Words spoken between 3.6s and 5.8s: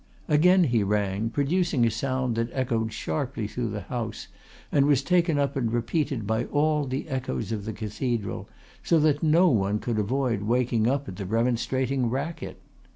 the house and was taken up and